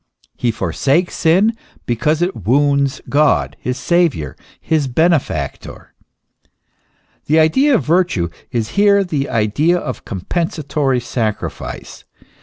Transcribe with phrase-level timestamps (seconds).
[0.35, 1.53] He forsakes sin,
[1.85, 5.93] because it wounds God, his Saviour, his Benefactor,
[6.43, 6.49] t
[7.27, 12.03] The idea of virtue is here the idea of compensatory sacrifice.